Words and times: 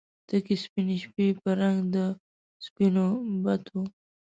تکې 0.27 0.55
سپینې 0.63 0.95
شپې 1.03 1.27
په 1.41 1.49
رنګ 1.59 1.77
د 1.95 1.97
سپینو 2.65 3.05
بتو 3.43 3.79